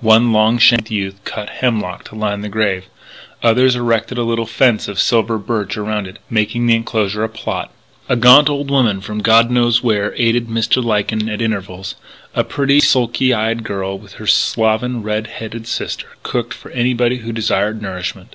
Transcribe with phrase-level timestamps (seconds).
[0.00, 2.86] One long shanked youth cut hemlock to line the grave;
[3.42, 7.28] others erected a little fence of silver birch around it, making of the enclosure a
[7.28, 7.70] "plot."
[8.08, 10.82] A gaunt old woman from God knows where aided Mr.
[10.82, 11.94] Lyken at intervals:
[12.34, 17.30] a pretty, sulky eyed girl with her slovenly, red headed sister cooked for anybody who
[17.30, 18.34] desired nourishment.